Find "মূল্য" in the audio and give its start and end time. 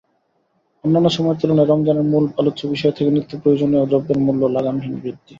4.25-4.41